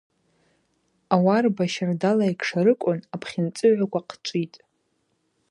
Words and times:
Ауарба 1.13 1.63
щардала 1.73 2.25
йкшарыквын, 2.33 2.99
апхьынцӏыгӏваква 3.13 4.01
хъчӏвитӏ. 4.07 4.59